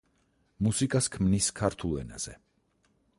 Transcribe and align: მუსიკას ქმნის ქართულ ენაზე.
მუსიკას 0.67 1.09
ქმნის 1.17 1.51
ქართულ 1.61 1.93
ენაზე. 2.05 2.35